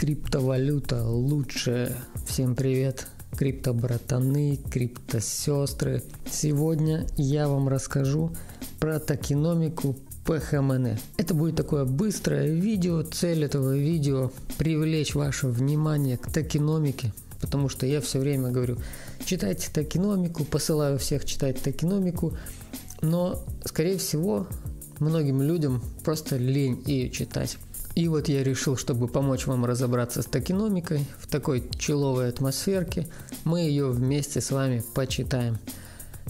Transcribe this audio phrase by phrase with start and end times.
[0.00, 1.94] Криптовалюта лучшая.
[2.26, 6.02] Всем привет, крипто-братаны, крипто-сестры.
[6.26, 8.34] Сегодня я вам расскажу
[8.78, 10.98] про токеномику PHMN.
[11.18, 13.02] Это будет такое быстрое видео.
[13.02, 18.78] Цель этого видео привлечь ваше внимание к токеномике, потому что я все время говорю,
[19.26, 22.32] читайте токеномику, посылаю всех читать токеномику,
[23.02, 24.46] но, скорее всего,
[24.98, 27.58] многим людям просто лень ее читать.
[27.94, 33.08] И вот я решил, чтобы помочь вам разобраться с токеномикой в такой человой атмосферке,
[33.44, 35.58] мы ее вместе с вами почитаем.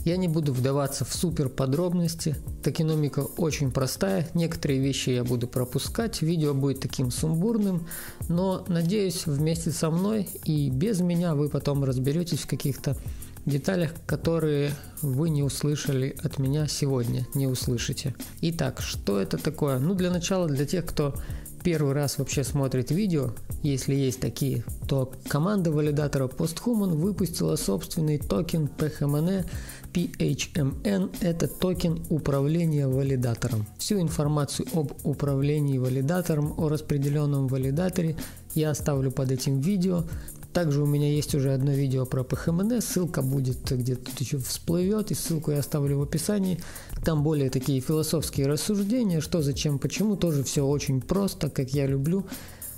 [0.05, 6.23] Я не буду вдаваться в супер подробности, токеномика очень простая, некоторые вещи я буду пропускать,
[6.23, 7.87] видео будет таким сумбурным,
[8.29, 12.97] но надеюсь вместе со мной и без меня вы потом разберетесь в каких-то
[13.45, 18.15] деталях, которые вы не услышали от меня сегодня, не услышите.
[18.41, 19.79] Итак, что это такое?
[19.79, 21.15] Ну, для начала, для тех, кто
[21.63, 23.31] первый раз вообще смотрит видео,
[23.63, 29.47] если есть такие, то команда валидатора PostHuman выпустила собственный токен PHMN.
[29.93, 33.67] PHMN– это токен управления валидатором.
[33.79, 38.17] Всю информацию об управлении валидатором, о распределенном валидаторе
[38.55, 40.05] я оставлю под этим видео.
[40.53, 45.13] Также у меня есть уже одно видео про PHMN, ссылка будет где-то тут еще всплывет,
[45.13, 46.61] и ссылку я оставлю в описании.
[47.05, 52.27] Там более такие философские рассуждения, что, зачем, почему, тоже все очень просто, как я люблю,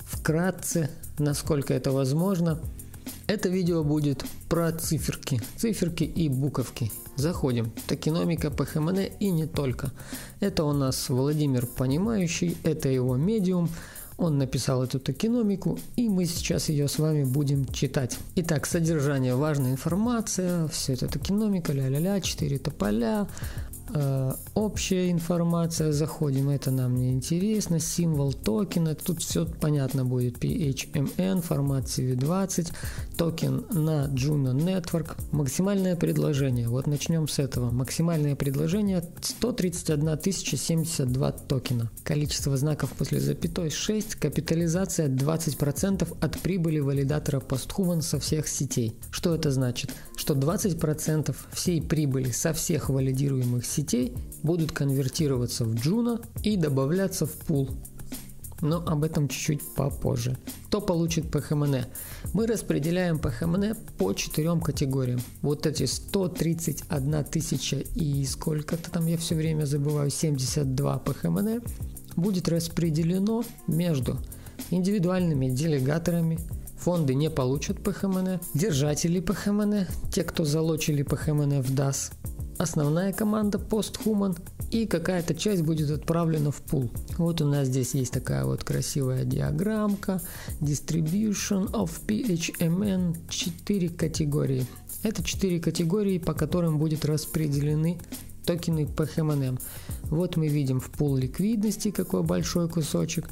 [0.04, 2.60] вкратце, насколько это возможно.
[3.26, 6.92] Это видео будет про циферки, циферки и буковки.
[7.16, 7.72] Заходим.
[7.86, 9.92] Токеномика PHMN и не только.
[10.40, 13.70] Это у нас Владимир Понимающий, это его медиум–
[14.22, 18.18] он написал эту токеномику, и мы сейчас ее с вами будем читать.
[18.36, 23.26] Итак, содержание, важная информация, все это токеномика, ля-ля-ля, 4 тополя,
[24.54, 31.84] общая информация, заходим, это нам не интересно, символ токена, тут все понятно будет, PHMN, формат
[31.84, 32.72] CV20,
[33.16, 41.90] токен на Juno Network, максимальное предложение, вот начнем с этого, максимальное предложение 131 072 токена,
[42.04, 48.96] количество знаков после запятой 6, капитализация 20% от прибыли валидатора PostHuman со всех сетей.
[49.10, 49.90] Что это значит?
[50.22, 57.32] Что 20% всей прибыли со всех валидируемых сетей будут конвертироваться в Juno и добавляться в
[57.32, 57.70] пул.
[58.60, 60.38] Но об этом чуть-чуть попозже.
[60.68, 61.86] Кто получит PHMN?
[62.34, 65.20] Мы распределяем PHMN по четырем категориям.
[65.40, 71.68] Вот эти 131 тысяча и сколько-то там я все время забываю, 72 PHMN
[72.14, 74.20] будет распределено между
[74.70, 76.38] индивидуальными делегаторами,
[76.82, 82.12] фонды не получат PHMN, держатели PHMN, те, кто залочили PHMN в DAS,
[82.58, 84.36] основная команда PostHuman
[84.72, 86.90] и какая-то часть будет отправлена в пул.
[87.18, 90.20] Вот у нас здесь есть такая вот красивая диаграммка
[90.60, 94.66] Distribution of PHMN 4 категории.
[95.04, 98.00] Это 4 категории, по которым будет распределены
[98.44, 99.60] токены PHMN.
[100.10, 103.28] Вот мы видим в пул ликвидности какой большой кусочек.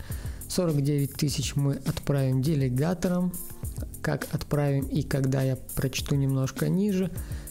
[0.50, 3.32] 49 тысяч мы отправим делегаторам.
[4.02, 7.10] Как отправим и когда я прочту немножко ниже.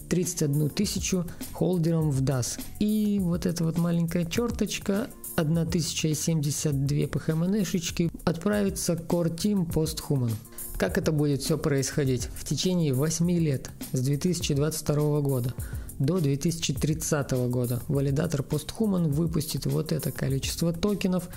[0.09, 2.59] 31 тысячу холдером в DAS.
[2.79, 10.33] И вот эта вот маленькая черточка 1072 PHMN-шечки отправится Core Team Post Human.
[10.77, 12.27] Как это будет все происходить?
[12.35, 15.53] В течение 8 лет с 2022 года
[15.99, 21.29] до 2030 года валидатор PostHuman выпустит вот это количество токенов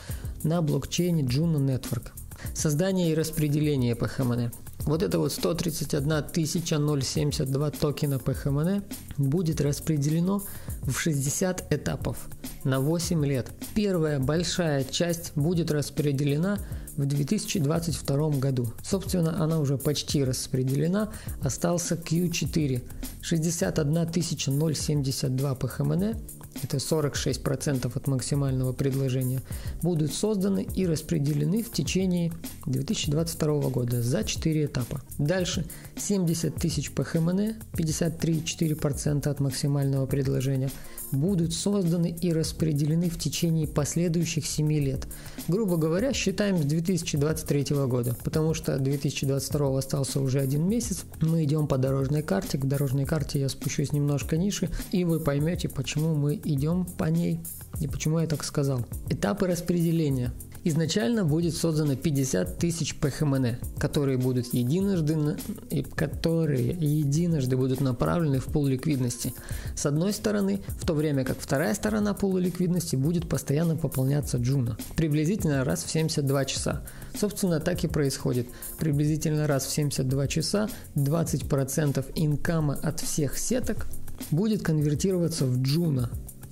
[0.45, 2.13] на блокчейне Juno Network.
[2.55, 4.53] Создание и распределение PHMN.
[4.85, 8.83] Вот это вот 131 072 токена PHMN
[9.17, 10.43] будет распределено
[10.83, 12.17] в 60 этапов
[12.65, 13.51] на 8 лет.
[13.75, 16.59] Первая большая часть будет распределена
[16.97, 18.73] в 2022 году.
[18.83, 21.11] Собственно, она уже почти распределена.
[21.43, 22.83] Остался Q4.
[23.23, 26.17] 61 072 PHMN
[26.63, 29.41] это 46% от максимального предложения,
[29.83, 32.33] будут созданы и распределены в течение
[32.67, 35.01] 2022 года за 4 этапа.
[35.19, 35.67] Дальше
[35.97, 40.71] 70 тысяч ПХМН, 53,4% от максимального предложения,
[41.13, 45.07] будут созданы и распределены в течение последующих 7 лет.
[45.47, 51.05] Грубо говоря, считаем с 2023 года, потому что 2022 остался уже один месяц.
[51.21, 52.59] Мы идем по дорожной карте.
[52.59, 57.41] К дорожной карте я спущусь немножко ниже, и вы поймете, почему мы идем по ней
[57.81, 58.85] и почему я так сказал.
[59.09, 60.33] Этапы распределения.
[60.65, 65.37] Изначально будет создано 50 тысяч ПХМН, которые будут единожды,
[65.71, 69.35] и которые единожды будут направлены в пул ликвидности.
[69.75, 74.79] С одной стороны, в то время как вторая сторона пула ликвидности будет постоянно пополняться джуна,
[74.95, 76.83] приблизительно раз в 72 часа.
[77.19, 78.47] Собственно, так и происходит.
[78.79, 83.89] Приблизительно раз в 72 часа 20% инкама от всех сеток
[84.31, 86.09] будет конвертироваться в джуна,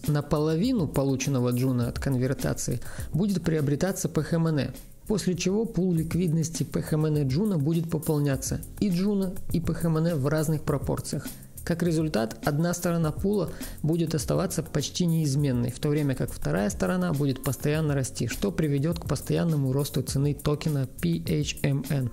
[0.06, 2.80] Наполовину полученного джуна от конвертации
[3.12, 4.72] будет приобретаться ПХМН,
[5.06, 11.26] после чего пул ликвидности ПХМН джуна будет пополняться и джуна, и ПХМН в разных пропорциях.
[11.64, 13.50] Как результат, одна сторона пула
[13.82, 18.98] будет оставаться почти неизменной, в то время как вторая сторона будет постоянно расти, что приведет
[18.98, 22.10] к постоянному росту цены токена PHMN.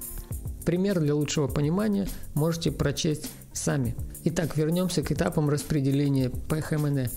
[0.65, 3.95] Пример для лучшего понимания можете прочесть сами.
[4.25, 7.09] Итак, вернемся к этапам распределения PHMN.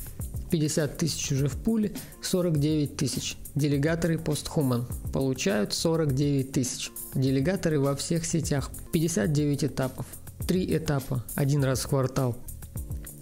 [0.50, 1.92] 50 тысяч уже в пуле,
[2.22, 3.36] 49 тысяч.
[3.54, 6.90] Делегаторы постхуман получают 49 тысяч.
[7.14, 8.70] Делегаторы во всех сетях.
[8.92, 10.06] 59 этапов.
[10.46, 12.36] 3 этапа, один раз в квартал.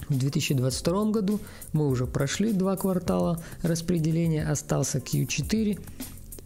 [0.08, 1.40] В 2022 году
[1.72, 5.78] мы уже прошли два квартала распределения, остался Q4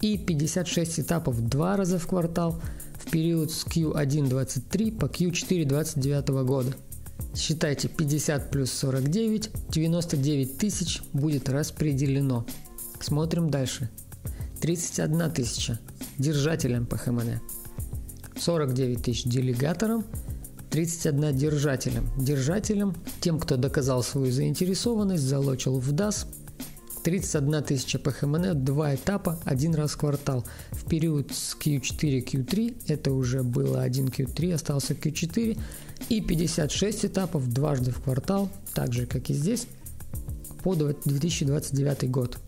[0.00, 2.60] и 56 этапов два раза в квартал
[2.94, 6.74] в период с Q1 23 по Q4 29 года.
[7.34, 12.46] Считайте 50 плюс 49, 99 тысяч будет распределено.
[13.00, 13.90] Смотрим дальше.
[14.60, 15.80] 31 тысяча
[16.18, 17.40] держателям ХМН.
[18.36, 20.04] 49 тысяч делегаторам,
[20.70, 22.08] 31 держателям.
[22.18, 26.26] Держателям, тем, кто доказал свою заинтересованность, залочил в DAS,
[27.02, 30.44] 31 тысяча по ХМН, два этапа, один раз в квартал.
[30.70, 35.58] В период с Q4, Q3, это уже было один Q3, остался Q4,
[36.08, 39.66] и 56 этапов дважды в квартал, так же как и здесь,
[40.62, 42.38] по 2029 год.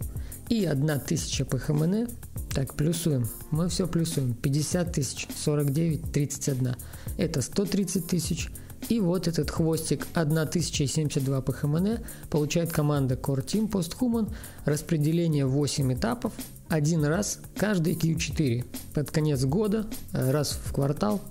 [0.48, 2.06] И 1000 по ХМН,
[2.52, 6.76] так, плюсуем, мы все плюсуем, 50 тысяч, 49, 31,
[7.16, 8.50] это 130 тысяч,
[8.88, 11.98] и вот этот хвостик 1072 по ХМН
[12.28, 14.30] получает команда Core Team Posthuman,
[14.66, 16.32] распределение 8 этапов,
[16.68, 18.64] один раз каждый Q4.
[18.92, 21.22] Под конец года, раз в квартал,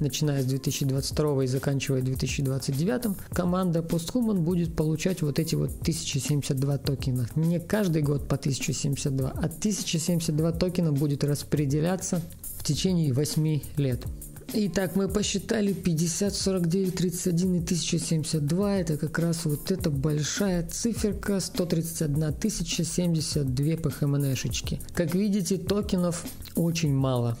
[0.00, 7.26] начиная с 2022 и заканчивая 2029, команда Posthuman будет получать вот эти вот 1072 токена.
[7.36, 12.20] Не каждый год по 1072, а 1072 токена будет распределяться
[12.58, 14.04] в течение 8 лет.
[14.56, 18.76] Итак, мы посчитали 50, 49, 31 и 1072.
[18.76, 24.80] Это как раз вот эта большая циферка 131 072 ПХМНшечки.
[24.94, 26.24] Как видите, токенов
[26.54, 27.36] очень мало.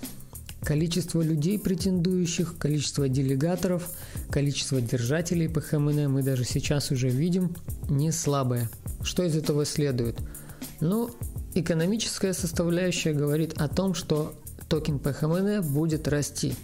[0.64, 3.90] Количество людей, претендующих, количество делегаторов,
[4.30, 7.54] количество держателей ПХМН мы даже сейчас уже видим
[7.90, 8.70] не слабое.
[9.02, 10.18] Что из этого следует?
[10.80, 11.10] Ну,
[11.54, 14.34] экономическая составляющая говорит о том, что
[14.68, 16.54] токен ПХМН будет расти.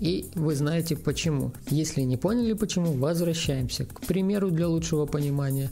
[0.00, 1.52] И вы знаете почему.
[1.70, 5.70] Если не поняли почему, возвращаемся к примеру для лучшего понимания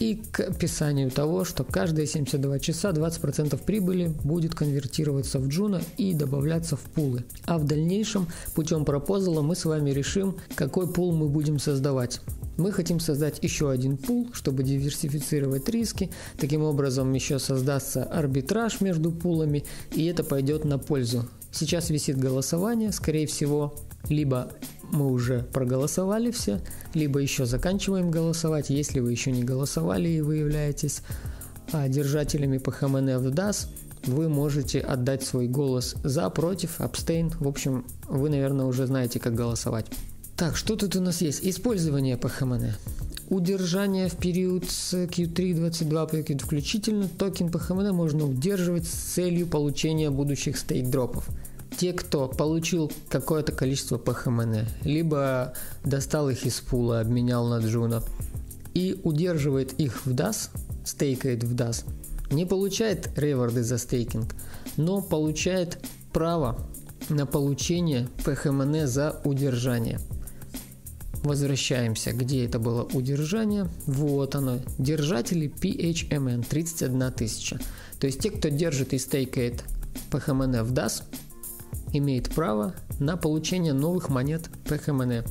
[0.00, 6.14] и к описанию того, что каждые 72 часа 20% прибыли будет конвертироваться в джуна и
[6.14, 7.24] добавляться в пулы.
[7.44, 12.20] А в дальнейшем путем пропозала мы с вами решим, какой пул мы будем создавать.
[12.56, 16.10] Мы хотим создать еще один пул, чтобы диверсифицировать риски.
[16.38, 19.64] Таким образом еще создастся арбитраж между пулами,
[19.94, 23.74] и это пойдет на пользу Сейчас висит голосование, скорее всего,
[24.08, 24.52] либо
[24.92, 26.60] мы уже проголосовали все,
[26.94, 28.70] либо еще заканчиваем голосовать.
[28.70, 31.02] Если вы еще не голосовали и вы являетесь
[31.72, 33.68] а, держателями ПХМН в DAS,
[34.04, 37.30] вы можете отдать свой голос за, против, abstain.
[37.38, 39.86] В общем, вы, наверное, уже знаете, как голосовать.
[40.36, 41.40] Так, что тут у нас есть?
[41.46, 42.70] Использование PHMN.
[43.28, 49.46] Удержание в период с Q3 22 по Q включительно токен PHMN можно удерживать с целью
[49.46, 51.28] получения будущих стейк-дропов.
[51.80, 58.02] Те, кто получил какое-то количество PHMN, либо достал их из пула, обменял на Juno,
[58.74, 60.50] и удерживает их в DAO,
[60.84, 61.86] стейкает в DAS,
[62.30, 64.34] не получает реворды за стейкинг,
[64.76, 65.78] но получает
[66.12, 66.58] право
[67.08, 70.00] на получение ПХМН за удержание–
[71.22, 73.68] Возвращаемся, где это было удержание.
[73.84, 74.58] Вот оно.
[74.78, 77.58] Держатели PHMN 31 тысяча.
[77.98, 79.64] То есть те, кто держит и стейкает
[80.10, 81.02] PHMN в DAS,
[81.92, 85.26] имеет право на получение новых монет PHMN.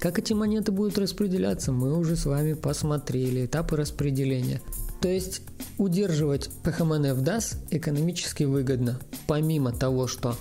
[0.00, 3.46] Как эти монеты будут распределяться, мы уже с вами посмотрели.
[3.46, 4.60] Этапы распределения.
[5.00, 5.42] То есть
[5.76, 9.00] удерживать PHMN в DAS экономически выгодно.
[9.26, 10.36] Помимо того, что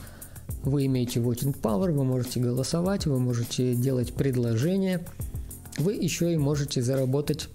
[0.63, 5.05] вы имеете voting power, вы можете голосовать, вы можете делать предложения,
[5.77, 7.49] вы еще и можете заработать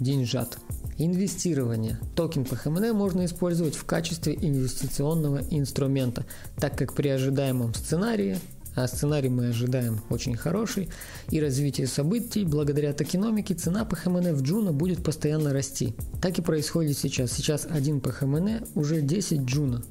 [0.00, 0.58] деньжат.
[0.98, 1.98] Инвестирование.
[2.14, 6.24] Токен ПХМН можно использовать в качестве инвестиционного инструмента,
[6.56, 8.38] так как при ожидаемом сценарии
[8.74, 10.88] а сценарий мы ожидаем очень хороший,
[11.30, 15.94] и развитие событий, благодаря токеномике, цена PHMN в Juno будет постоянно расти.
[16.20, 17.32] Так и происходит сейчас.
[17.32, 19.82] Сейчас один PHMN уже 10 Juno.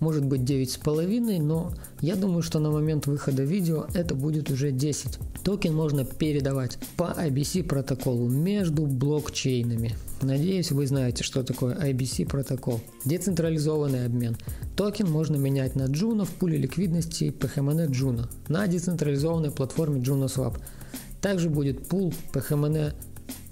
[0.00, 5.18] Может быть 9,5, но я думаю, что на момент выхода видео это будет уже 10.
[5.44, 9.94] Токен можно передавать по IBC протоколу между блокчейнами.
[10.22, 12.80] Надеюсь, вы знаете, что такое IBC протокол.
[13.04, 14.36] Децентрализованный обмен.
[14.76, 20.58] Токен можно менять на Juno в пуле ликвидности PHMN Juno на децентрализованной платформе JunoSwap.
[21.20, 22.94] Также будет пул PHMN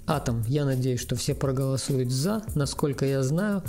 [0.07, 0.43] Atom.
[0.47, 2.43] Я надеюсь, что все проголосуют за.
[2.55, 3.63] Насколько я знаю,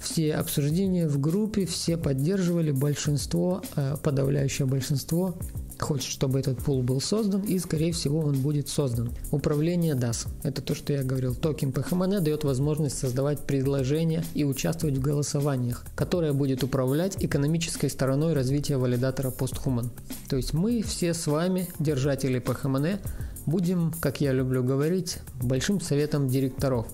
[0.00, 5.36] все обсуждения в группе, все поддерживали, большинство, э, подавляющее большинство
[5.78, 9.12] хочет, чтобы этот пул был создан, и, скорее всего, он будет создан.
[9.30, 10.26] Управление DAO.
[10.42, 11.34] Это то, что я говорил.
[11.34, 18.32] Токен PHMN дает возможность создавать предложения и участвовать в голосованиях, которое будет управлять экономической стороной
[18.32, 19.90] развития валидатора PostHuman.
[20.28, 23.00] То есть мы все с вами, держатели PHMN,
[23.46, 26.86] будем, как я люблю говорить, большим советом директоров.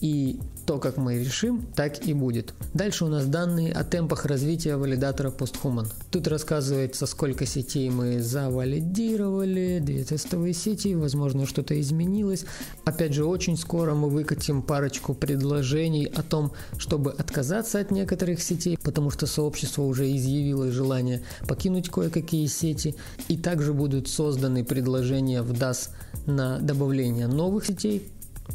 [0.00, 2.52] И то, как мы решим, так и будет.
[2.74, 5.86] Дальше у нас данные о темпах развития валидатора PostHuman.
[6.10, 12.44] Тут рассказывается, сколько сетей мы завалидировали, две тестовые сети, возможно, что-то изменилось.
[12.84, 18.76] Опять же, очень скоро мы выкатим парочку предложений о том, чтобы отказаться от некоторых сетей,
[18.82, 22.96] потому что сообщество уже изъявило желание покинуть кое-какие сети.
[23.28, 25.90] И также будут созданы предложения в DAS
[26.26, 28.10] на добавление новых сетей.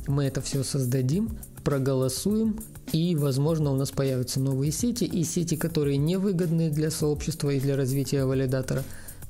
[0.07, 1.29] Мы это все создадим,
[1.63, 2.59] проголосуем,
[2.91, 7.75] и, возможно, у нас появятся новые сети, и сети, которые невыгодны для сообщества и для
[7.75, 8.83] развития валидатора,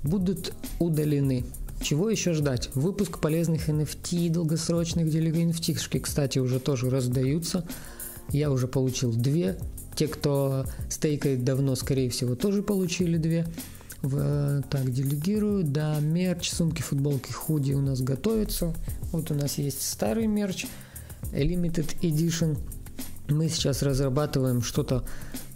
[0.03, 1.45] будут удалены.
[1.81, 2.69] Чего еще ждать?
[2.75, 7.65] Выпуск полезных NFT, долгосрочных, где NFT, кстати, уже тоже раздаются.
[8.29, 9.57] Я уже получил две.
[9.95, 13.47] Те, кто стейкает давно, скорее всего, тоже получили две.
[14.01, 15.63] В, так, делегирую.
[15.63, 18.73] Да, мерч, сумки, футболки, худи у нас готовятся.
[19.11, 20.65] Вот у нас есть старый мерч–
[21.31, 22.57] Limited Edition.
[23.29, 25.03] Мы сейчас разрабатываем что-то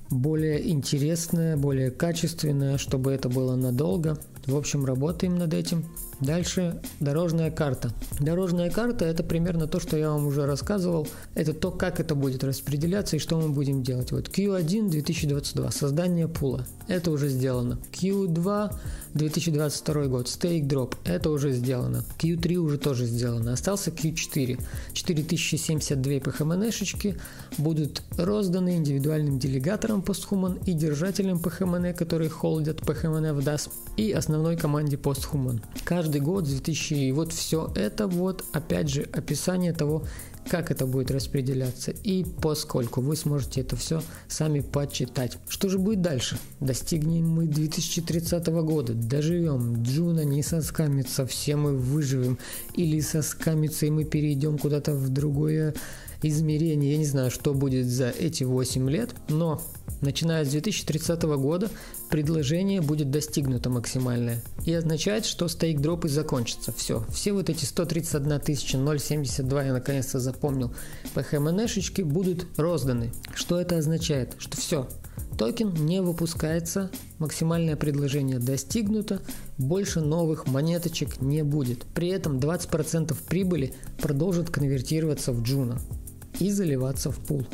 [0.10, 4.18] более интересное, более качественное, чтобы это было надолго.
[4.46, 5.86] В общем, работаем над этим.
[6.22, 7.92] Дальше дорожная карта.
[8.20, 11.08] Дорожная карта это примерно то, что я вам уже рассказывал.
[11.34, 14.12] Это то, как это будет распределяться и что мы будем делать.
[14.12, 16.66] Вот Q1 2022, создание пула.
[16.88, 17.80] Это уже сделано.
[17.92, 18.76] Q2
[19.16, 20.96] 2022 год, Stake Drop.
[21.04, 22.04] Это уже сделано.
[22.20, 23.54] Q3 уже тоже сделано.
[23.54, 24.62] Остался Q4.
[24.94, 27.18] 4072 PHMN-шечки
[27.58, 34.58] будут розданы индивидуальным делегаторам PostHuman и держателям PHMN, которые холдят PHMN в DAS и основной
[34.58, 35.62] команде PostHuman.
[35.86, 40.04] Каждый год 2000 и вот все это вот опять же описание того,
[40.50, 45.38] как это будет распределяться и поскольку вы сможете это все сами почитать.
[45.48, 46.38] Что же будет дальше?
[46.60, 52.38] Достигнем мы 2030 года, доживем, Джуна не соскамится, все мы выживем,
[52.74, 55.74] или соскамится и мы перейдем куда-то в другое
[56.22, 56.92] измерение.
[56.92, 59.62] Я не знаю, что будет за эти 8 лет, но
[60.02, 61.70] начиная с 2030 года
[62.10, 64.42] предложение будет достигнуто максимальное.
[64.66, 66.72] И означает, что стейк-дропы закончатся.
[66.72, 67.06] Все.
[67.10, 70.74] Все вот эти 131 072, я наконец-то запомнил,
[71.16, 73.12] PHMN-шечки будут розданы.
[73.34, 74.36] Что это означает?
[74.38, 74.88] Что все.
[75.38, 79.22] Токен не выпускается, максимальное предложение достигнуто,
[79.58, 81.84] больше новых монеточек не будет.
[81.94, 85.80] При этом 20% прибыли продолжит конвертироваться в джуна
[86.40, 87.46] и заливаться в пул.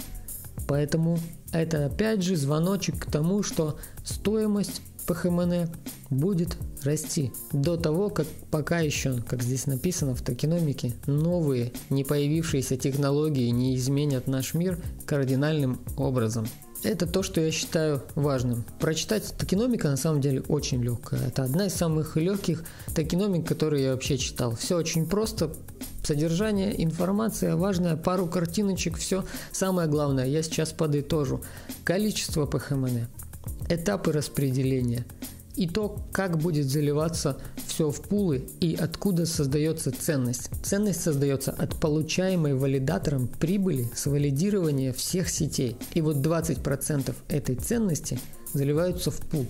[0.72, 1.20] Поэтому
[1.52, 5.66] это опять же звоночек к тому, что стоимость ПХМН
[6.10, 12.78] будет расти до того, как пока еще, как здесь написано в токеномике, новые не появившиеся
[12.78, 16.48] технологии не изменят наш мир кардинальным образом.
[16.84, 18.64] Это то, что я считаю важным.
[18.80, 21.28] Прочитать токеномика на самом деле очень легкая.
[21.28, 22.64] Это одна из самых легких
[22.96, 24.56] токеномик, которые я вообще читал.
[24.56, 25.54] Все очень просто,
[26.04, 29.24] Содержание, информация важная, пару картиночек, все.
[29.52, 31.42] Самое главное, я сейчас подытожу.
[31.84, 33.06] Количество ПХМН,
[33.70, 35.06] этапы распределения
[35.56, 40.50] и то, как будет заливаться все в пулы и откуда создается ценность.
[40.64, 45.78] Ценность создается от получаемой валидатором прибыли с валидирования всех сетей.
[45.94, 48.20] И вот 20% этой ценности
[48.54, 49.46] заливаются в пул.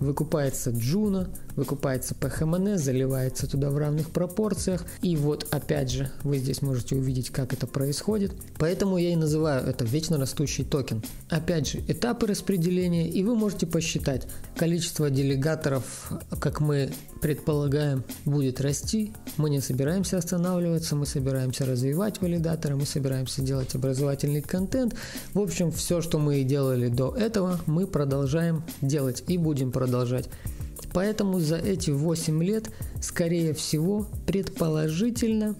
[0.00, 4.84] Выкупается Juno, выкупается PHMN, заливается туда в равных пропорциях.
[5.02, 8.32] И вот опять же, вы здесь можете увидеть, как это происходит.
[8.58, 11.02] Поэтому я и называю это вечно растущий токен.
[11.28, 19.12] Опять же, этапы распределения, и вы можете посчитать количество делегаторов, как мы предполагаем, будет расти.
[19.36, 24.94] Мы не собираемся останавливаться, мы собираемся развивать валидаторы, мы собираемся делать образовательный контент.
[25.32, 30.28] В общем, все, что мы делали до этого, мы продолжаем делать и будем продолжать.
[30.92, 35.56] Поэтому за эти 8 лет, скорее всего, предположительно,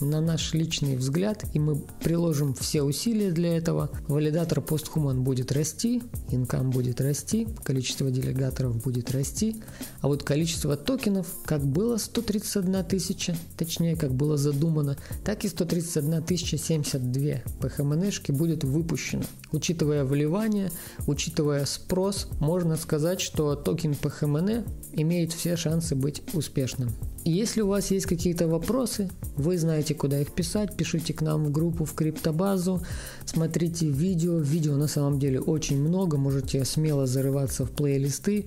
[0.00, 6.02] на наш личный взгляд, и мы приложим все усилия для этого, валидатор постхуман будет расти,
[6.30, 9.56] инкам будет расти, количество делегаторов будет расти,
[10.00, 16.22] а вот количество токенов, как было 131 тысяча, точнее, как было задумано, так и 131
[16.22, 19.24] тысяча 72 PHMN будет выпущено.
[19.52, 20.70] Учитывая вливание,
[21.06, 26.90] учитывая спрос, можно сказать, что токен PHMN имеет все шансы быть успешным.
[27.28, 31.50] Если у вас есть какие-то вопросы, вы знаете, куда их писать, пишите к нам в
[31.50, 32.80] группу, в криптобазу,
[33.24, 34.38] смотрите видео.
[34.38, 38.46] Видео на самом деле очень много, можете смело зарываться в плейлисты.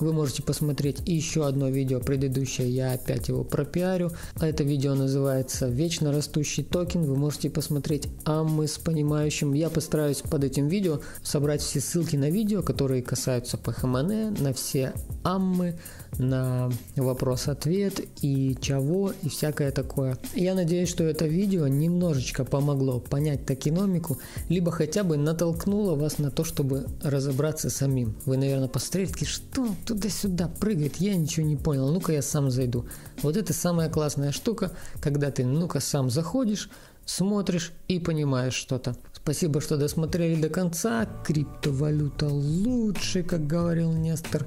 [0.00, 4.10] Вы можете посмотреть еще одно видео предыдущее, я опять его пропиарю.
[4.40, 7.02] Это видео называется «Вечно растущий токен».
[7.02, 9.52] Вы можете посмотреть аммы с понимающим.
[9.52, 14.92] Я постараюсь под этим видео собрать все ссылки на видео, которые касаются PHMN, на все
[15.24, 15.78] аммы,
[16.18, 20.16] на вопрос-ответ и чего и всякое такое.
[20.34, 26.30] Я надеюсь, что это видео немножечко помогло понять токеномику, либо хотя бы натолкнуло вас на
[26.30, 28.14] то, чтобы разобраться самим.
[28.24, 32.86] Вы, наверное, посмотрите, что туда-сюда прыгает, я ничего не понял, ну-ка я сам зайду.
[33.22, 36.68] Вот это самая классная штука, когда ты ну-ка сам заходишь,
[37.06, 38.96] смотришь и понимаешь что-то.
[39.14, 41.08] Спасибо, что досмотрели до конца.
[41.24, 44.46] Криптовалюта лучше, как говорил Нестор.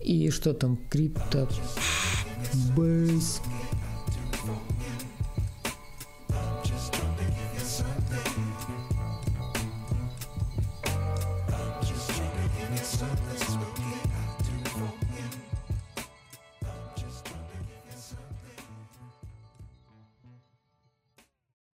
[0.00, 0.78] И что там?
[0.88, 1.48] Крипто...
[2.76, 3.40] Бейс...